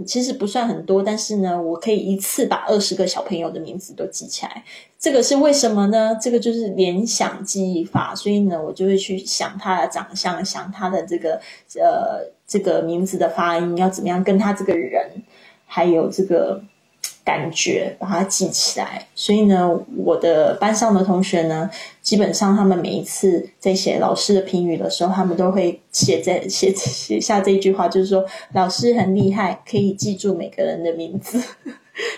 [0.06, 4.64] 其实不算很多，但是呢，我可以一次把二十个小朋友的名字都记起来。
[5.00, 6.16] 这个是为什么呢？
[6.22, 11.42] 这个就是联想记忆法，所以呢，我就会去想他的长相，想他的这个
[11.76, 15.10] 呃这个名字的发音要怎么样跟他这个人。
[15.74, 16.62] 还有这个
[17.24, 19.08] 感觉，把它记起来。
[19.16, 21.70] 所以呢，我的班上的同学呢，
[22.02, 31.42] 基本上他们每一次在写老师的评语的时候，他们都会写在 写写下这一句话，就是说老师很厉害，可以记住每个人的名字。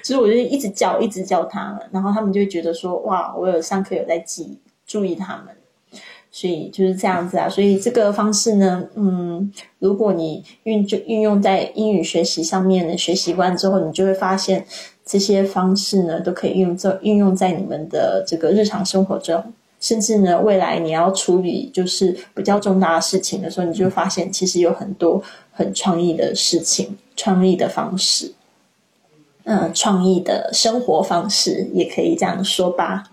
[0.03, 5.55] 所 以我就一直叫，一直叫他们，然后他们就觉得说，哇，我有上课有在记，注意他们。
[6.35, 14.65] 所以就是这样子啊，所以这个方式呢，嗯，如果你运就运用在英语学习上面的学习惯之后，你就会发现
[15.05, 25.21] 这些方式呢，都可以运用在运用在你们的这个日常生活中，甚至呢，未来你要处理就是比较重大的事情的时候，你就发现其实有很多
[25.51, 28.33] 很创意的事情、创意的方式，
[29.43, 33.03] 嗯，创意的生活方式也可以这样说吧。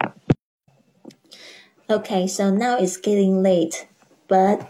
[1.91, 3.89] Okay, so now it's getting late,
[4.29, 4.61] but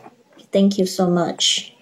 [0.53, 1.75] thank you so much.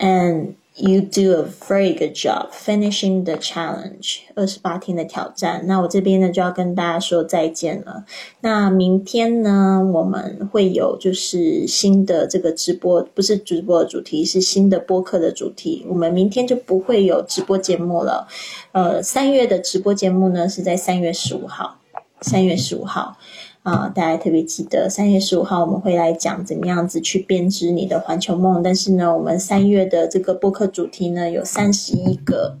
[0.00, 5.64] And you do a very good job finishing the challenge 二十八天的挑战。
[5.68, 8.04] 那我这边呢就要跟大家说再见了。
[8.40, 15.86] 那明天呢我们会有就是新的这个直播，不是直播的主题，是新的播客的主题。
[15.88, 18.26] 我们明天就不会有直播节目了。
[18.72, 21.78] 呃，三月的直播节目呢是在三月十五号，
[22.20, 23.16] 三月十五号。
[23.62, 28.60] 啊，大家特别记得三月十五号我们会来讲怎么样子去编织你的环球梦。
[28.60, 32.58] 但是呢，我们三月的这个播客主题呢有三十一个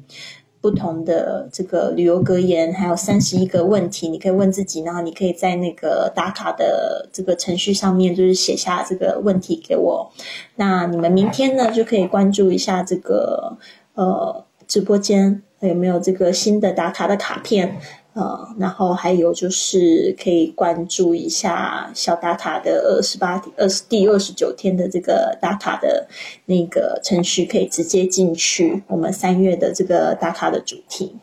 [0.60, 10.12] 不同的这个旅游格言，还有三十一个问题，你可以问自己，然后你可以在那个打卡的这个程序上面就是写下这个问题给我。
[10.54, 13.58] 那你们明天呢就可以关注一下这个
[13.94, 17.78] 呃直播间有没有这个新的打卡的卡片。
[18.14, 26.06] 呃，然后还有就是可以关注一下小打卡的二十八二十第二十九天的这个打卡的
[26.44, 31.14] 那个程序，可以直接进去我们三月的这个打卡的主题。